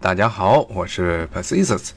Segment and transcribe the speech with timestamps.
[0.00, 1.92] 大家好，我是 p a c i s u s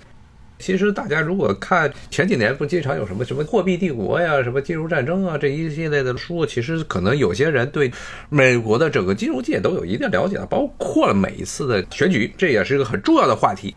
[0.58, 7.92] 其实大家如果看前几年不经常有什么什么货币帝国呀、什么金融战争啊这一系列的书，其实可能有些人对
[8.28, 13.76] 美国的整个金融界都有一定了解的，包括了每一次的选举，这也是一个很重要的话题。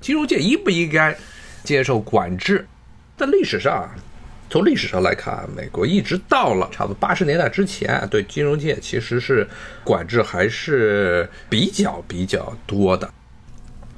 [0.00, 1.14] 金融界应不应该
[1.62, 2.66] 接受管制？
[3.18, 3.86] 在历史上，
[4.48, 9.46] 从历史上来看，美国一直到了差不多八十年代之前，对金融界其实是
[9.84, 13.12] 管制还是比较比较多的。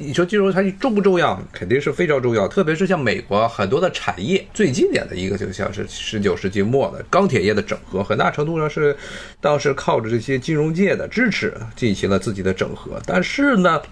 [0.00, 1.42] 你说金融它重不重要？
[1.52, 8.96] 肯定是非常重要，特别是像美国很多的产业，最经典的一个就像是十九世纪末的钢铁业的整合，很大程度上是
[9.40, 13.02] 当时靠着这些金融界的支持进行了自己的整合。
[13.04, 13.82] 但是呢，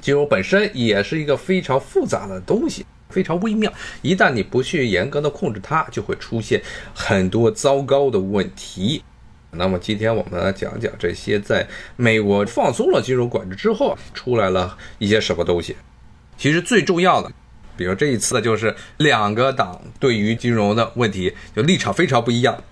[0.00, 6.62] 金融本身也是一个非常复杂的东西，非常微妙，一旦你不去严格的控制它，就会出现
[6.94, 9.02] 很多糟糕的问题。
[9.56, 11.66] 那么今天我们来讲讲这些在
[11.96, 15.76] 美国放松了金融管制之后出来了一些什么东西。
[16.36, 17.30] 其实最重要的，
[17.76, 22.62] 比如这一次就是两个党对于金融的问题就立场非常不一样。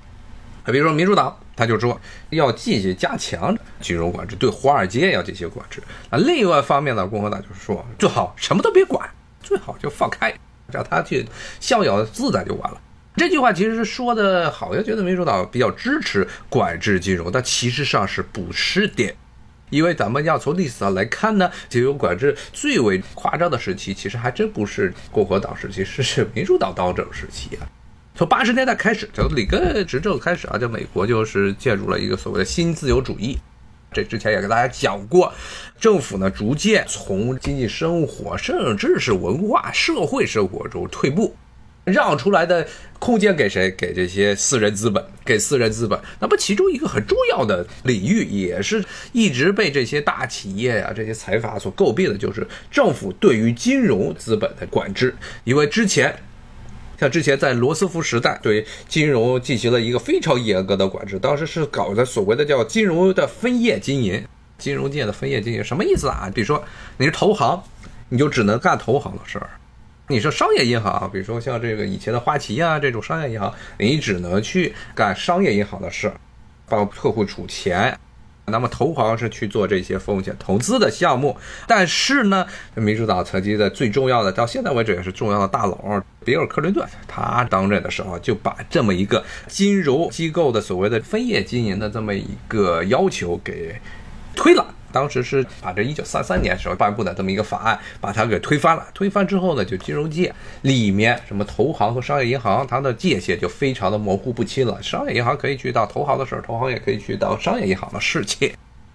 [0.66, 2.00] 比如说民主党他就说
[2.30, 5.82] 要继续加强金融管制，对华尔街要进行管制。
[6.10, 9.08] 那另外一方面呢，共和党就是说最好什么都别管，
[9.42, 10.34] 最好就放开，
[10.72, 11.26] 让他去
[11.60, 12.80] 逍遥自在就完了。
[13.16, 19.14] 这句话其实是说的好像觉得民主党比较支持管制金融，但其实上是不是的，
[19.70, 27.62] 因为咱们要从历史上来看呢，金融管制最为夸张的时期，其实还真不是共和党时期，是民主党当政时期啊。
[28.16, 33.38] 从八十年代开始，从里根执政开始啊，就美国就是介入了一个所谓的新自由主义。
[33.92, 35.32] 这之前也跟大家讲过，
[35.78, 41.36] 政府呢逐渐从经济生活，甚至是文化社会生活中退步。
[41.84, 42.66] 让出来的
[42.98, 43.70] 空间给谁？
[43.70, 45.98] 给这些私人资本，给私人资本。
[46.20, 48.82] 那么其中一个很重要的领域，也是
[49.12, 55.14] 一直被这些大企业啊、这些财阀所诟病的，就是政府对于金融资本的管制。
[55.44, 56.16] 因为之前，
[56.98, 64.24] 像之前在罗斯福时代，对金融进行了一个非常严格的管制，当时是搞的所谓的叫金融的分业经营，
[64.56, 66.30] 金融界的分业经营什么意思啊？
[66.34, 66.64] 比如说
[66.96, 67.62] 你是投行，
[68.08, 69.50] 你就只能干投行的事儿。
[70.08, 76.12] 你说商业银行，比如说像这个以前的花旗啊这种商业银行，你只能去干商业银行的事，
[76.68, 77.98] 帮客户储钱。
[78.46, 81.34] 那么投行是去做这些风险投资的项目。
[81.66, 93.80] 但是呢，民主党曾经的最重要的，到现在为止也是重要的大佬比尔·克林顿，他当任的时候就把这么一个金融机构的所谓的分业经营的这么一个要求给
[94.36, 94.73] 推了。
[94.94, 98.86] 当时是把这一九三三年时候颁布的这么一个法案，把它给推翻了。
[98.94, 100.32] 推翻之后呢，就金融界
[100.62, 104.80] 里面什么投行和商业银行，它的界限就非常的模糊不清了。
[104.80, 108.52] 商业银行可以去到投行的事儿，投行也可以去到商业银行的事情，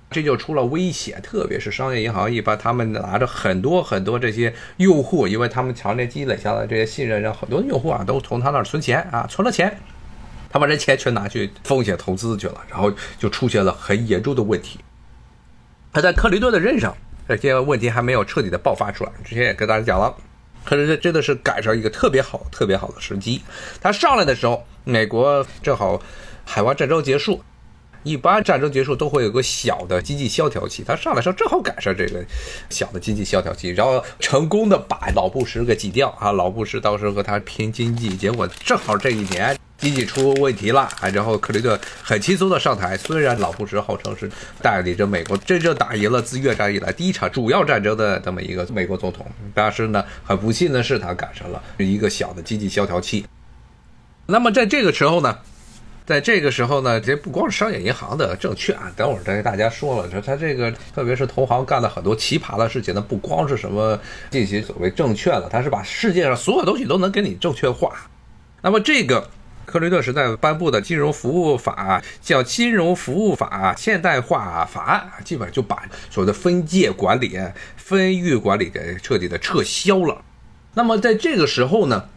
[0.10, 1.22] 这就出了危险。
[1.22, 9.78] 特别是商业银行，一般他们拿着很多很多这些用户，因为他们强烈积累下来这些信任，让很多用户啊都从他那儿存钱啊，存了钱，
[10.50, 14.80] 他把这钱全拿去风险投资去了，然后就出现了很严重的问题。
[15.92, 16.96] 他在克林顿的任上，
[17.28, 19.12] 这些问题还没有彻底的爆发出来。
[19.24, 20.16] 之前也跟大家讲了，
[20.64, 23.42] 可是这真的是赶上一个特别好、特别好的时机。
[23.82, 26.02] 他上来的时候，美国正好
[26.46, 27.44] 海湾战争结束，
[28.04, 32.24] 一般战争结束都会有个小的经济萧条期，他上来时候正好赶上这个
[32.70, 36.32] 小的经济萧条期，然后成功的把老布什给挤掉啊！
[36.32, 39.58] 老布什当时和他拼经济，结果正好这一年。
[39.80, 42.98] 经济出问题了啊，然后克林顿很轻松的上台。
[42.98, 44.30] 虽然老布什号称是
[44.62, 53.26] 带领着美国真正打赢了自越战以来第一场主要战争的这么一个美国总统，但是呢，很不幸的是他赶上了一个小的经济萧条期。
[54.26, 55.40] 那么在这个时候呢，
[56.06, 63.98] 在这个时候呢，这不光是商业银行的证券，等会儿再给大家说了，说他这个特别是投行干了很多奇葩的事情呢，不光是什么
[64.30, 67.94] 进行所谓证券了，他是把世界上所有东西都能给你证券化。
[68.62, 69.26] 那么这个。
[69.70, 77.40] 克林顿时代颁布的金融服务法叫《金融服务法现代化法案》，基本上就把所谓的分界管理、
[77.78, 80.22] 分域管理给彻底的撤销了。
[80.74, 82.10] 那么在这个时候呢，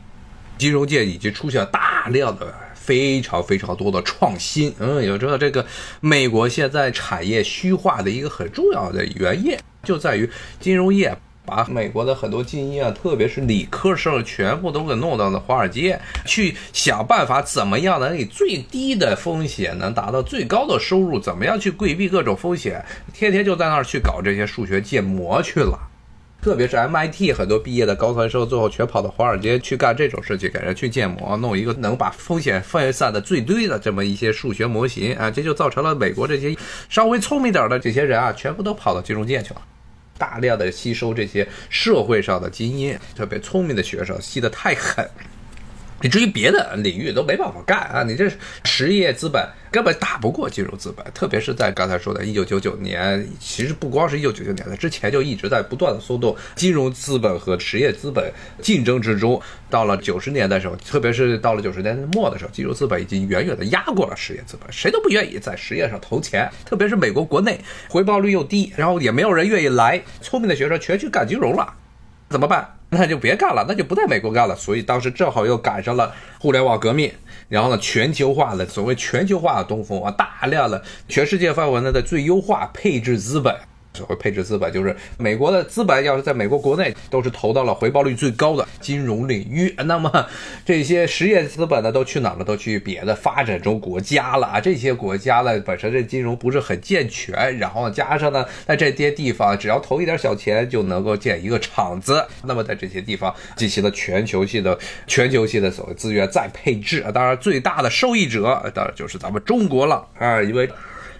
[0.57, 4.75] 金融界已经出现了大量的、非常非常多的创新。
[4.79, 5.67] 嗯，也知道这个
[6.01, 10.29] 美国现在产业虚化的一个很重要的原因，就在于
[10.59, 11.15] 金融业。
[11.45, 25.79] 把美国的很多精英啊，特别是理科生，全部都给弄到了华尔街，去想办法怎么样能以最低的风险能达到最高的收入，怎么样去规避各种风险，天天就在那儿去搞这些数学建模去了。
[26.41, 36.57] 特别是 MIT 很多毕业的高材生，最后全跑到华尔街去干这种事情，给人去建模，弄一个能把风险分散的最低的这么一些数学模型啊，这就造成了美国这些
[36.89, 39.63] 稍微聪明点的这些人啊，全部都跑到金融界去了。
[40.23, 45.05] 大量的吸收这些社会上的精英，特别聪明的学生，吸得太狠。
[46.03, 48.03] 你至于别的领域都没办法干啊！
[48.03, 48.29] 你这
[48.65, 59.41] 实业资本根本打不过金融资本，特别是在刚才说的1999年，其实不光是1999年，在之前就一直在不断的松动金融资本和实业资本竞争之中。
[59.71, 71.73] 到了九十年代的时候，特别是到了九十年代末的时候，金融资本已经远远的压过了实业资本，谁都不愿意在实业上投钱，特别是美国国内回报率又低，然后也没有人愿意来，聪明的学生全去干金融了，
[72.29, 72.82] 怎么办？
[72.95, 74.55] 那就别干了，那就不在美国干了。
[74.55, 77.11] 所以当时正好又赶上了互联网革命，
[77.49, 83.55] 然后呢，全球化的所谓全球化的东风啊，大量的全世界范围内的最优化配置资本。
[83.95, 90.27] 所谓配置资本，就是美国的资本要是在美国国内都是投到了回报率最高的金融领域， 那么
[90.65, 92.45] 这些实业资本呢都去哪了？
[92.45, 94.61] 都去别的发展中国家了啊！
[94.61, 107.11] 这些国家呢本身这金融不是很健全，然后加上呢在这些地方只要投一点小钱就能够建一个厂子，那么在这些地方进行了全球性的全球性的所谓资源再配置啊！
[107.13, 110.69] 当然最大的受益者当然就是咱们中国了啊，因为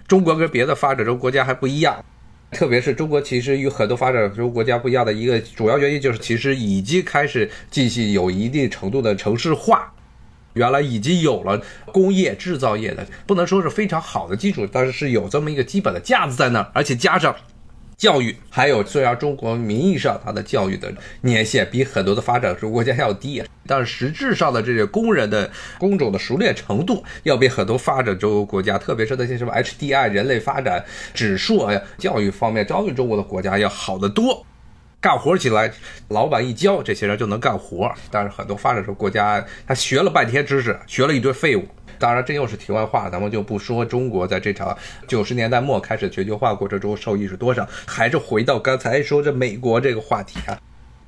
[0.09, 2.03] 中国跟别的发展中国家还不一样。
[2.53, 9.93] 特别是中国，其实与很多发展中国家不一样的一个主要原因，就是其实已经开始进行有一定程度的城市化，
[10.53, 17.35] 原来已经有了工业制造业的，不能说是非常好的基础，但是是有这么一个基本的架子在那儿，而且加上。
[18.03, 30.85] 教育还有，虽然中国名义上它的教育的年限比很多的发展中国家要低，但是实质上的这些工人的工种的熟练程度要比很多发展中国家，特别是那些什么 HDI 人类发展
[31.15, 34.45] 指数啊，教育方面教育中国的国家要好得多。
[35.01, 35.71] 干活起来，
[36.09, 37.93] 老板一教，这些人就能干活。
[38.11, 41.69] 但是很多发展中国家，他学了半天知识，学了一堆废物。
[42.03, 44.77] 当然，这又是题外话，咱们就不说中国在这场
[45.07, 50.59] 九十年代末开始全球化过程中受益是多少，还是回到刚才说这美国这个话题啊。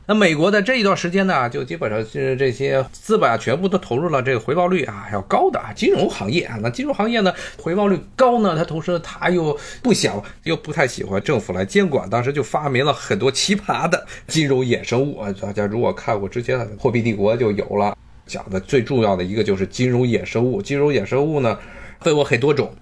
[0.06, 6.56] 那美国的这一段时间呢，就基本上是这些资本啊，全部都投入了这个回报率啊要高的啊金融行业啊。
[6.62, 15.35] 那金融行业呢，回报率高呢，它同时它又不想又不太喜欢政府来监管，当时就发明了很多奇葩的金融衍生物啊。
[15.43, 17.99] 大家如果看过之前的《货币帝国》就有了。
[18.26, 20.62] 讲的最重要的一个就是金融衍生物。
[20.62, 21.59] 金融衍生物呢，
[22.00, 22.75] 分为很多种，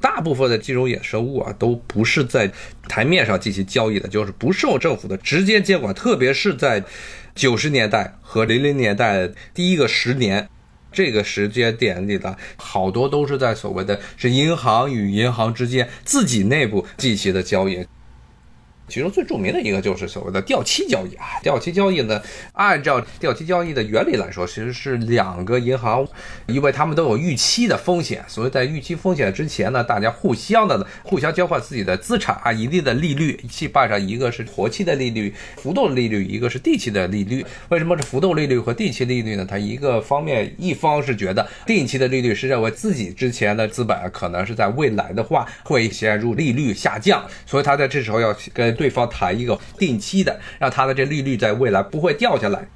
[0.00, 2.50] 大部分的金融衍生物啊，都不是在
[2.88, 5.94] 台面上进行交易的，就是不受政府的直接监管。
[5.94, 6.82] 特别是在
[7.34, 10.48] 九十年代和零零年代第一个十年
[10.90, 17.86] 这个时间点里的，好多都是在所谓的是银行与银行之间自己内部进行的交易。
[18.88, 22.20] 其中最著名的一个就是所谓的掉期交易啊，掉期交易呢，
[22.52, 26.06] 按照掉期交易的原理来说，其实是两个银行，
[26.46, 37.46] 因为他们都有预期的风险，所以在预期风险之前呢，大家互相的互相交换自己的资产啊，一定的利率，去办上一个是活期的利率、浮动利率，一个是定期的利率。
[37.70, 39.46] 为什么是浮动利率和定期利率呢？
[39.48, 48.71] 它一个方面，一方是觉得定期的利率是认为自己之前的资本可能是在未来的话会陷入利率下降，所以他在这时候要跟。
[48.74, 52.68] 对方谈一个定期的，让他的这利率在未来不会掉下来。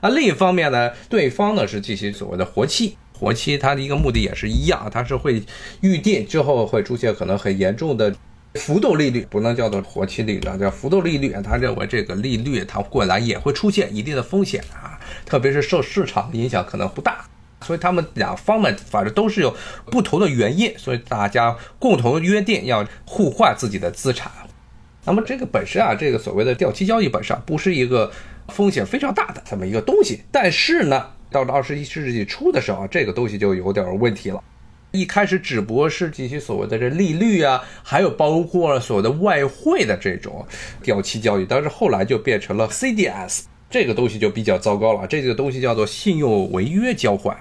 [0.00, 5.42] 啊另一方面呢，对方呢是进行所谓的活期，活期它的一个目的也是一样，它是会
[5.80, 8.12] 预定之后会出现可能很严重的
[8.54, 11.32] 浮动利率，不能叫做活期利率啊，叫浮动利率。
[11.44, 17.24] 他认为这个利率它未来也会出现一定的风险啊，特别是受市场影响可能不大，
[17.60, 19.56] 所以他们两方面反正都是有
[19.86, 24.30] 不同的原因，所以大家共同约定要互换自己的资产。
[25.04, 28.10] 那么这个本身啊，这个所谓的掉期交易本身不是一个
[28.48, 34.42] 风险非常大的这么一个东西，但是呢，到了二十一世纪初的时候啊，这个东西就有点问题了。
[34.92, 40.46] 一开始只不过是进行所谓的这利率啊，还有包括所谓的外汇的这种
[40.82, 47.36] 掉期交易，但是后来就变成了 CDS 这个东西就比较糟糕了，这个东西叫做信用违约交换。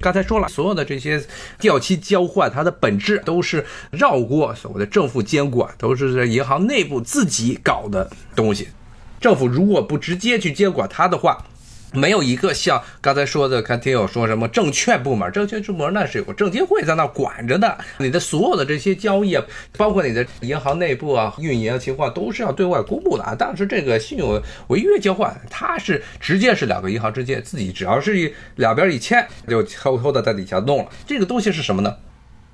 [0.00, 1.22] 刚才说了，所有的这些
[1.58, 8.68] 掉期交换，它的本质都是绕过所谓的政府监管，都是在银行内部自己搞的东西。
[9.18, 11.46] 政府如果不直接去监管它的话，
[11.96, 19.38] 没有一个像刚才说的，看听友说什么证券部门，证券部门那是有个证监会在那管着的，你的所有的这些交易，
[19.76, 23.34] 包括你的银行内部啊运营情况，都是要对外公布的啊。
[23.38, 30.90] 但是这个信用违约交换，它是直接是两个银行之间自己只要是一两边一签，就偷偷的在底下弄了。
[31.06, 31.96] 这个东西是什么呢？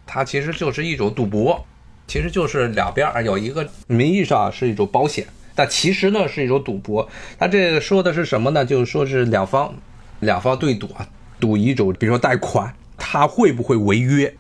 [0.07, 1.65] 它其实就是一种赌博，
[2.07, 5.27] 其实就是两边啊有一个名义上是一种保险。
[5.55, 8.65] 但其实呢是一种赌博，他这说的是什么呢？
[8.65, 9.75] 就是说是两方，
[10.21, 11.07] 两方对赌啊，
[11.39, 14.35] 赌一种，比如说贷款，它会不会违约？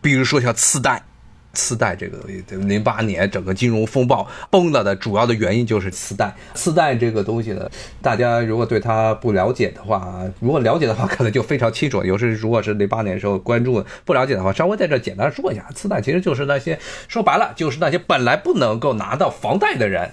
[0.00, 1.02] 比如说像次贷，
[1.54, 6.32] 次贷这个东西零八年整个金融风暴崩了的主要的原因就是次贷。
[6.54, 7.68] 次贷这个东西呢，
[8.00, 12.04] 大家如果对它不了解的话，如果了解的话，可能就非常清楚。
[12.04, 20.12] 有时如果是零八年时候关注不了解的话，稍微在这简单说一下，次贷其实就是那些说白了就是那些本来不能够拿到房贷的人。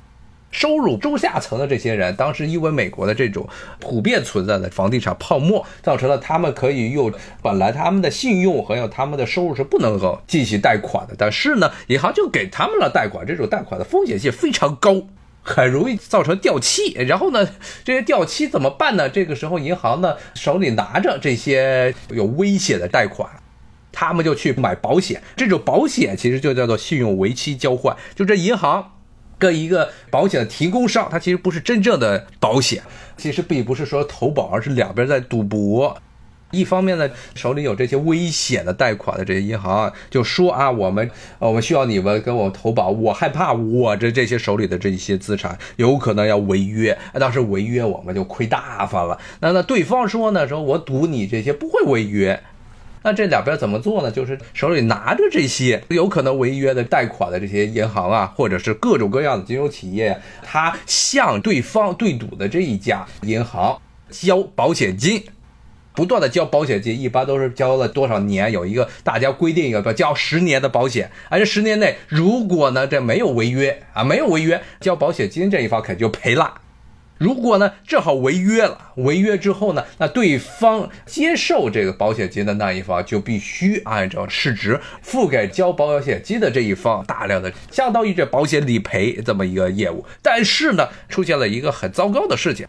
[0.52, 3.46] 收入中下层的这些人，当时因为美国的这种
[3.80, 7.12] 普遍存在的房地产泡沫，造成了他们可以用
[7.42, 15.02] 本来他们的信用和有他们的收入是不能够进行贷款的，但是呢，银行就给他们了贷款，这种贷款的风险性非常高，
[15.44, 16.94] 很容易造成掉期。
[17.06, 17.46] 然后呢，
[17.84, 19.10] 这些掉期怎么办呢？
[19.10, 23.30] 这个时候银行呢手里拿着这些有威胁的贷款，
[23.92, 25.22] 他们就去买保险。
[25.36, 28.94] 这种保险其实就叫做信用为期交换，就这银行。
[29.38, 32.84] 跟一个保险的提供商，它其实不是真正的保险，
[33.18, 35.98] 其实并不是说投保，而是两边在赌博。
[36.52, 49.20] 一方面呢，手里有这些危险的贷款的这些银行啊就说啊，我们呃我们需要你们跟我投保，我害怕我这这些手里的这些资产有可能要违约，当时违约我们就亏大发了。
[49.42, 52.42] 那那对方说呢，说我赌你这些不会违约。
[53.06, 54.10] 那这两边怎么做呢？
[54.10, 65.24] 就是手里拿着这些有可能违约的贷款的这些银行啊，或者是各种各样的金融企业，他向对方对赌的这一家银行交保险金，
[65.94, 68.52] 不断的交保险金，一般都是交了多少年？
[68.52, 76.62] 有一个大家规定一个交十年的保险，而这十年内如果呢这没有违约啊，没有违约，交保险金这一方肯定就赔了。
[77.18, 90.06] 如果呢，正好违约了，违约之后呢，那对方接受这个保险金的那一方就必须按照市值付给交保险金的这一方大量的，相当于这保险理赔这么一个业务。
[90.22, 92.68] 但是呢，出现了一个很糟糕的事情。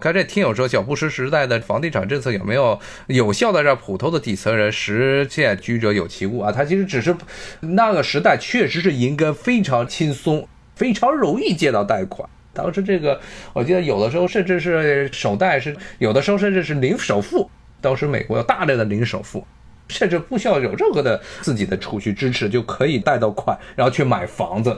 [0.00, 6.50] 看这听友说，小布什时代的房地产政策有没有有效的让普通的底层人实现居者有其屋啊？
[6.50, 7.16] 他其实只是
[7.60, 12.28] 那个时代确实是银根非常轻松，非常容易借到贷款。
[12.54, 13.20] 当时这个，
[13.52, 17.50] 我记得有的时候甚至是首贷是有的时候甚至是零首付。
[17.80, 19.46] 当时美国有大量的零首付，
[19.88, 24.74] 甚至不需要有任何的自己的储蓄支持就可以贷到款，然后去买房子。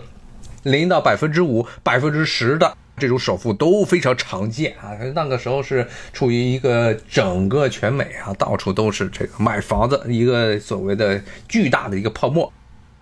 [0.65, 4.91] 零到百分之五、百分之十的这种首付都非常常见啊。
[5.15, 12.53] 那个时候是处于一个整个全美啊，到处都是这个买房子一个所谓的巨大的一个泡沫。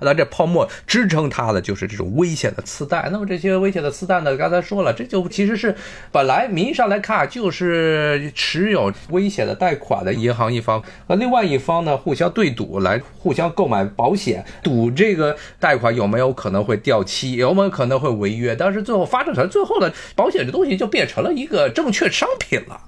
[0.00, 3.08] 那这泡沫支撑它的就是这种危险的次贷。
[3.10, 4.36] 那么这些危险的次贷呢？
[4.36, 5.74] 刚才说了，这就其实是
[6.12, 18.54] 本来名义上来看就是持有危险的贷款的银行一方和另外一方呢互相对赌，来互相购买保险，赌这个贷款有没有可能会掉期，有没有可能会违约。
[18.54, 22.80] 但是最后发展成最后呢，保险这东西就变成了一个证券商品了，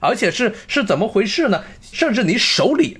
[0.00, 1.64] 而且是是怎么回事呢？
[1.80, 2.98] 甚至你手里。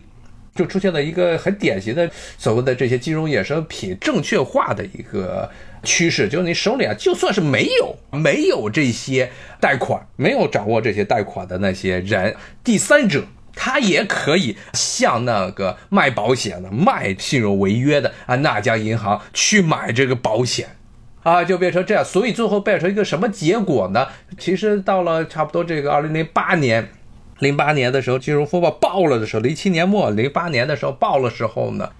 [0.55, 5.51] 就出现了一个很典型的所谓的这些金融衍生品证券化的一个
[5.83, 20.77] 趋势，就是你手里啊，就算是没有没有这些贷款，没有掌握这些贷款的那些人，第三者他也可以向那个卖保险的、卖信用违约的啊那家银行去买这个保险，
[21.23, 24.07] 啊，就变成这样，所以最后变成一个什么结果呢？
[24.39, 26.91] 其实到了差不多这个二零零八年。
[27.43, 31.91] 零八年的时候，金融风暴爆了的时候，零七年末，零八年的时候爆了时候呢，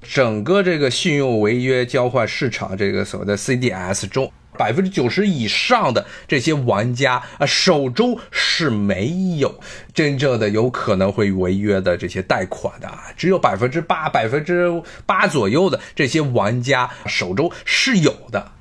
[0.00, 9.58] 整个这个信用违约交换市场，这个所谓的 CDS 中，百分之九十以上的这些玩家啊，手中是没有
[9.92, 18.52] 真正的有可能会违约的这些贷款的啊，只有百分之八、百分之八左右的这些玩家手中是有的，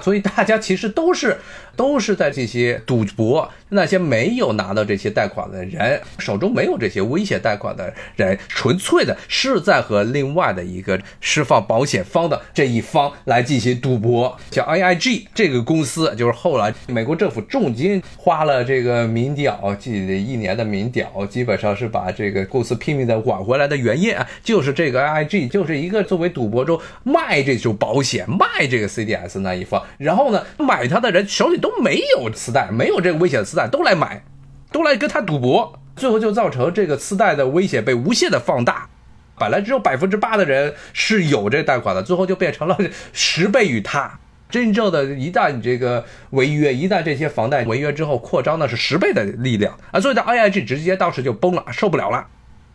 [0.00, 1.38] 所以大家其实都是。
[1.76, 14.36] 都是在这些赌博，那些没有拿到这些贷款的人手中没有这些危险贷款的人，纯粹的是在和另外的一个释放保险方的这一方来进行赌博。
[14.50, 19.92] 像 IIG 这个公司，就是后来美国政府重金花了这个民调，记
[20.24, 31.65] 一年的民调，基本上是把这个公司拼命的挽回来的原因啊，就是这个 IIG 就是一个作为赌博中卖这种保险、卖这个 CDS 那一方，然后呢，买它的人手里都。
[31.66, 34.22] 都没有磁带，没有这个危险的磁带，都来买，
[34.70, 38.88] 都来跟他赌博，最后就造成这个磁带的危险被无限的放大。
[39.36, 42.78] 本来只有百分之八的人是有这贷款的，最后就变成了
[43.12, 44.20] 十倍于他。
[44.48, 49.98] 真正的，一旦这个违约，一旦这些房贷违约之后扩张，那是十倍的力量啊！
[49.98, 52.24] 所以，的 IIG 直接当时就崩了，受不了了。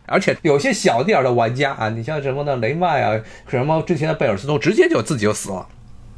[0.04, 2.56] 而且有些小点的玩家啊，你像什么呢？
[2.56, 3.18] 雷曼啊，
[3.48, 5.66] 什么之前的贝尔斯通，直接就自己就死了。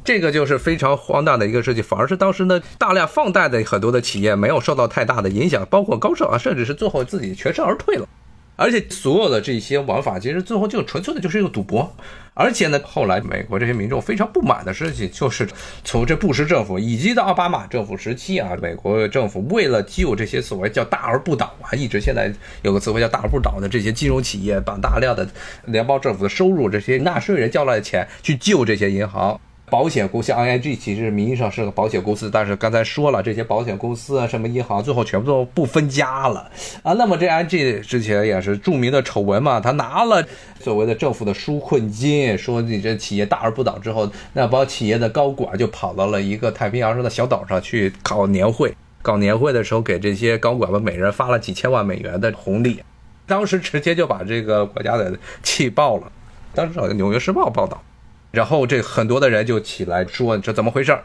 [0.05, 8.07] 这个就是非常荒诞的一个事情，反而是当时呢大量放贷的很多的企业没有受到太大的影响，包括高盛啊，甚至是最后自己全身而退了。
[8.57, 11.93] 而且所有的这些玩法，其实最后就纯粹的就是一个赌博。
[12.33, 15.45] 而且呢，后来美国这些民众非常不满的事情，就是
[15.83, 22.31] 从这布什政府以及到奥巴马政府时期啊，美国政府为了救这些所谓叫大而不倒啊，一直现在
[22.61, 25.27] 有个词汇叫大而不倒的这些金融企业，把大量的
[25.65, 29.37] 联邦政府的收入，这些纳税人交来的钱去救这些银行。
[29.67, 36.49] 保险公司，IIG 其实名义上是个保险公司，但是刚才说了，这些保险公司啊，什么银行，最后全部都不分家了
[36.83, 36.93] 啊。
[36.93, 40.23] 那么这 IIG 之前也是著名的丑闻嘛，他拿了
[40.59, 52.79] 所谓的政府的纾困金，说你这企业大而不倒之后，那帮企业的高管就跑到了一个太平洋上的小岛上去搞年会，搞年会的时候给这些高管们每人发了几千万美元的红利，
[53.25, 56.11] 当时直接就把这个国家的气爆了。
[56.53, 57.81] 当时好像《纽约时报》报道。
[58.35, 61.03] 然后这很多的人就起来说这怎么回事儿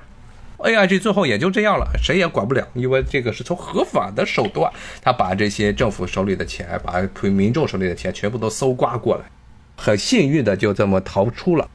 [0.59, 4.71] ？A I G 最后也就这样了，谁也管不了，因为这个是从合法的手段，
[5.01, 9.23] 他把这些政府手里的钱，把民众手里的钱全部都搜刮过来，
[9.77, 11.67] 很幸运的就这么逃出了。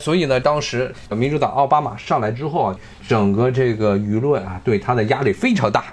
[0.00, 2.76] 所以呢，当时民主党奥巴马上来之后啊，
[3.06, 5.84] 整个这个舆论啊对他的压力非常大，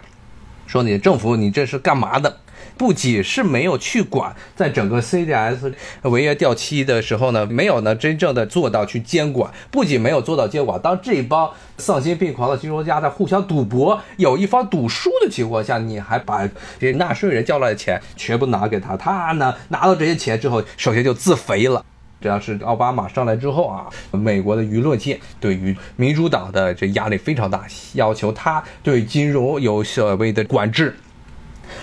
[0.66, 2.38] 说你政府你这是干嘛的？
[2.80, 9.52] 不仅是没有去管，在整个 CDS 违约掉期的时候呢，没有呢真正的做到去监管。
[9.70, 16.48] 不仅没有做到监管，当这帮丧心病狂的金融家在互相赌博，有一方赌输的情况下，你还把
[16.80, 21.84] 这纳税人交来的钱全部拿给他，他呢拿到这些钱之后，首先就自肥了。
[22.22, 30.96] 只要是奥巴马上来之后啊，美国的舆论界对于民主党的这压力非常大，要求他对金融有所谓的管制。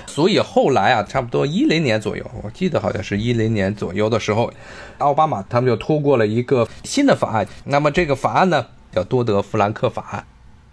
[0.06, 4.52] 所以后来啊，差不多一零年左右，我记得好像是一零年左右的时候，
[4.98, 7.46] 奥巴马他们就通过了一个新的法案。
[7.64, 10.24] 那么这个法案呢，叫多德弗兰克法案。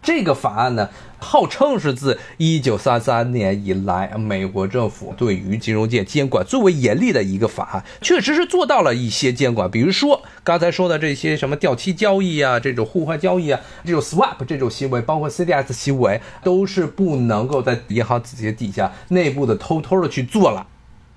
[0.04, 9.72] 这个法案呢，号称是自一九三三年以来，美国政府对于金融界监管最为严厉的一个法案，确实是做到了一些监管。
[9.72, 20.68] 比如说刚才说的这些什么掉期交易啊，这种互换交易啊，这种 swap 这种行为，包括 CDS 行为，都是不能够在银行自己底下内部的偷偷的去做了，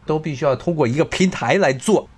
[0.07, 2.09] 都必须要通过一个平台来做。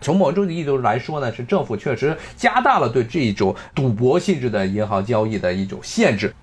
[0.00, 6.34] 从某种意义度来说呢，是政府确实加大了对这一种赌博性质的银行交易的一种限制，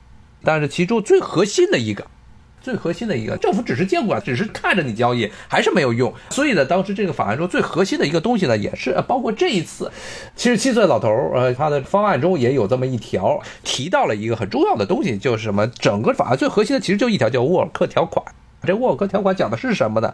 [0.43, 2.05] 但是其中最核心的一个，
[2.61, 6.13] 最核心的一个，政府只是监管，只是看着你交易，还是没有用。
[6.29, 9.91] 所以呢，当时这个法案中最核心的一个东西呢，也是包括这一次，
[10.35, 15.65] 七十七岁老头儿，呃，他的方案中也有这么一条，提到了一个很重要的东西，就是什么？
[15.67, 18.25] 整个法案最核心的其实就一条，叫沃尔克条款。
[18.63, 20.13] 这沃尔克条款讲的是什么呢？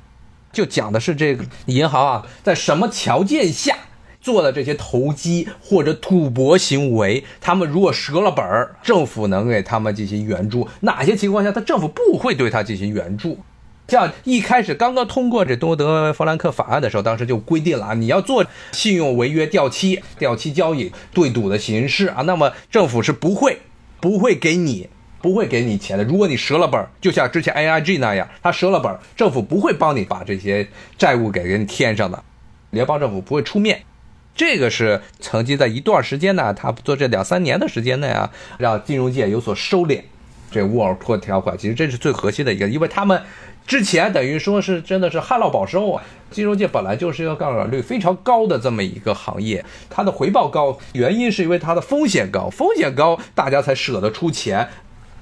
[0.51, 3.75] 就讲的是这个银行啊，在什么条件下
[4.21, 13.39] 做的这些投机或者赌博行为，他们如果折了本儿，政府能给他们进行援助；哪些情况下，他政府不会对他进行援助？
[13.87, 23.59] 像一开始刚刚通过这多德弗兰克法案的时候，当时就规定了啊，你要做信用违约掉期、掉期交易、对赌的形式啊，那么政府是不会
[23.99, 24.87] 不会给你。
[25.21, 26.03] 不会给你钱的。
[26.03, 32.23] 如果你折了本，就像之前 A I G 那样，他折了本，政府不会帮你把这些债务给给你填上的，
[32.71, 33.83] 联邦政府不会出面。
[34.33, 40.01] 这个是曾经在一段时间呢，他做这两三年的时间内啊，让金融界有所收敛。
[40.49, 43.21] 这沃尔托条款其实这是最核心的一个，因为他们
[43.65, 46.03] 之前等于说是真的是旱涝保收啊。
[46.29, 54.67] 金融界本来就是一个杠杆率非常高的这么一个行业，它的回报高，原因是因为它的风险高，风险高大家才舍得出钱。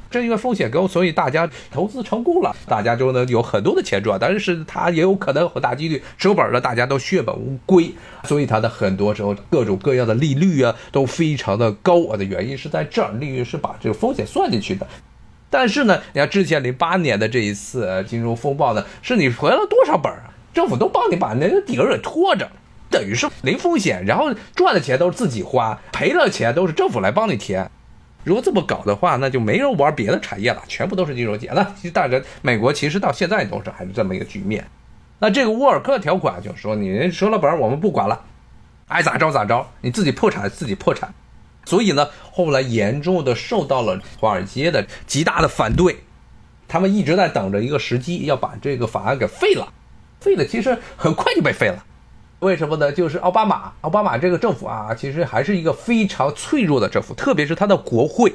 [0.10, 4.18] 正因为风险高，所以大家投资成功了，大家就能有很多的钱赚。
[4.20, 7.94] 但是它也有可能很大几率收本了，大家都血本无归。
[8.24, 14.88] 所以它的很多时候各种各样的利率啊都非常的高啊的原因是在这儿，利率是把这个风险算进去的。
[15.52, 20.34] 但是呢，你看之前零八年的这一次金融风暴呢，是你赔了多少本啊？
[20.54, 22.50] 政府都帮你把那个底儿给拖着，
[22.90, 27.70] 等于是零风险，然后赚的钱都是自己花，赔了钱都是政府来帮你填。
[28.24, 31.50] 如果这么搞的话，那就没人玩别的产业了，全部都是金融界。
[31.56, 34.66] 那其实大家，美国其实到现在都是还是这么一个局面。
[35.20, 38.22] 那这个沃尔克条款就说，你说了本我们不管了，
[38.88, 41.14] 爱咋着咋着，你自己破产自己破产。
[41.66, 45.98] 所以呢，后来严重的受到了华尔街的极大的反对，
[46.68, 49.72] 他们一直在等着一个时机，要把这个法案给废了。
[50.20, 51.86] 废了，其实很快就被废了。
[52.40, 52.90] 为什么呢？
[52.90, 58.34] 就是奥巴马，奥巴马这个政府啊，其实还是一个非常脆弱的政府，特别是他的国会。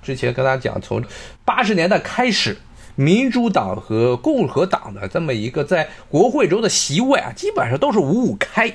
[0.00, 1.02] 之前跟大家讲，从
[1.44, 2.58] 八十年代开始，
[2.94, 8.72] 民主党和共和党的这么一个在国会中的席位啊，基本上都是五五开，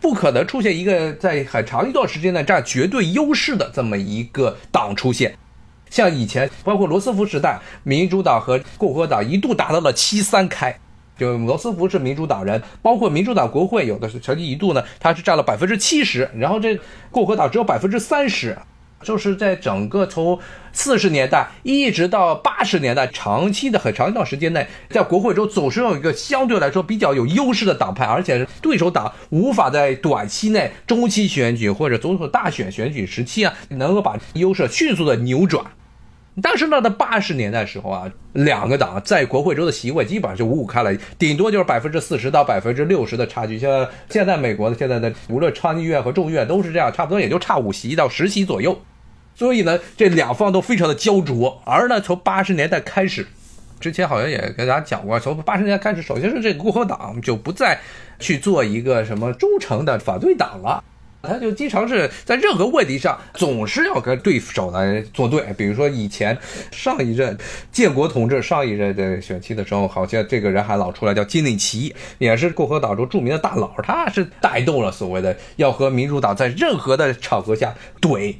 [0.00, 5.36] 不可能出现一个在很长一段时间内占绝对优势的这么一个党出现。
[5.88, 10.76] 像以前，包括罗斯福时代，民主党和共和党一度达到了七三开。
[11.20, 16.80] 就罗斯福是民主党人，包括民主党国会有的是曾经一度呢，他是占了百分之七十，然后这
[17.10, 18.56] 共和党只有百分之三十，
[19.02, 20.38] 就是在整个从
[20.72, 35.62] 四十年代一直到八十年代，长期的很长一段时间内，在国会中总是有一个相对来说比较有优势的党派，而且对手党无法在短期内、中期选举或者总统大选选举时期啊，能够把优势迅速的扭转。
[36.42, 43.58] 但是呢，在八十年代时候啊，两个党在国会中的席位基本上就五五开了，顶多就是百分之四十到百分之六十的差距。
[43.58, 48.80] 像现在美国的现在的无论参议院和众议院都是这样，差不多也就差五席到十席左右。
[49.34, 51.60] 所以呢，这两方都非常的焦灼。
[51.64, 53.26] 而呢，从八十年代开始，
[53.78, 57.78] 之前好像也跟大家讲过，从八十年代开始，首先是这个共和党就不再
[58.18, 60.84] 去做一个什么忠诚的反对党了。
[61.22, 66.36] 他就经常是在任何问题上总是要跟对手来作对，比如说以前
[66.70, 67.36] 上一任
[67.70, 78.36] 建国同志上一任的选期的时候，好像这个人还老出来叫金领奇，也是共和党中著名的大佬，他是带动了所谓的要和民主党在任何的场合下怼，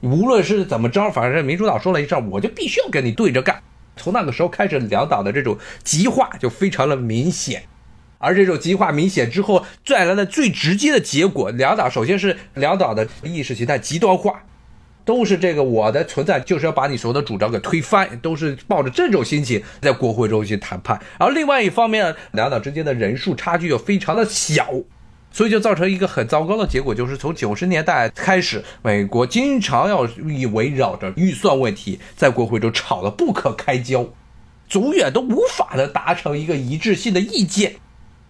[0.00, 3.62] 无论是怎么着，反正民主党说了一声，我就必须要跟你对着干。
[3.96, 7.62] 从那个时候开始，两党的这种极化就非常的明显。
[8.18, 14.42] 而这种极化明显之后带来的最直接的结果，两党首先是两党的意识形态极端化，
[15.04, 20.98] 都是这个我的存在就是要把你所有的主张给推翻，都是抱着这种心情在国会中去谈判。
[21.18, 24.66] 而另外一方面，两党之间的人数差距又非常的小，
[25.30, 34.06] 所以就造成一个很糟糕的结果，就是从九十年代开始，美国经常要以围绕着预算问题在国会中吵得不可开交，
[34.72, 37.74] 永远都无法的达成一个一致性的意见。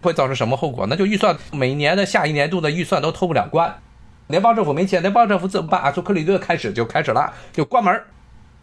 [0.05, 0.85] 会造成什么后果？
[0.87, 3.75] 那就预算每年的下一年度的预算都通不了关，
[4.27, 5.91] 联邦政府没钱，联邦政府怎么办啊？
[5.91, 8.01] 从克林顿开始就开始了，就关门，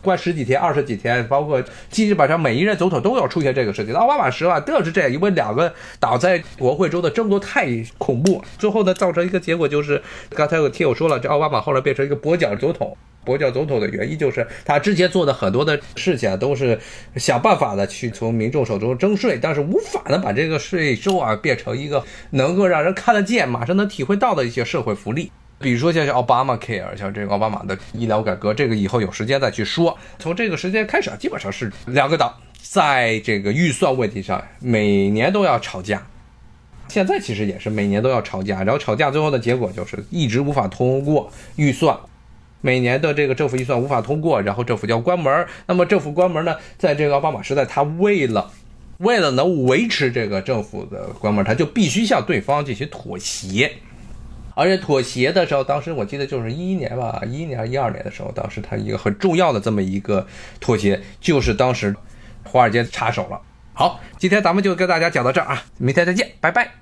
[0.01, 3.95] 关十几天、二十几天，包括基本上每一任总统都要出现这个事情。
[3.95, 10.01] 奥巴马时啊，都是这样，因为两个党在国会中的争夺太恐怖，最后呢，造成一个结果就是，
[10.31, 12.97] 刚才有听我说了，这奥巴马后来变成一个跛脚总统。
[13.25, 16.79] 跛脚总统的原因就是他之前做的很多的事情啊，都是
[17.17, 25.31] 想办法的去从民众手中征税，但是无法的把这个税收啊变成一个能够让人看得见、马上能体会到的一些社会福利。
[25.61, 29.97] 比如说像是奥巴马 Care，像这个奥巴马的医疗改革，这个以后有时间再去说。
[30.19, 36.05] 从这个时间开始啊，基本上是两个党在这个预算问题上每年都要吵架。
[36.89, 41.97] 现在其实也是每年都要吵架，然后吵架最后的结果就是一直无法通过预算。
[42.63, 45.47] 每年的这个政府预算无法通过，然后政府就要关门。
[45.67, 46.57] 那么政府关门呢？
[46.79, 48.51] 在这个奥巴马时代，他为了
[48.99, 53.71] 为了能维持这个政府的关门，他就必须向对方进行妥协。
[54.55, 60.27] 而且妥协的时候，当时我记得就是一一年吧，一一年、一二年的时候，当时他一个很重要的这么一个
[60.61, 61.95] 妥协，就是当时
[62.45, 63.41] 华尔街插手了。
[63.73, 66.82] 好，今天咱们就跟大家讲到这儿啊，明天再见，拜拜。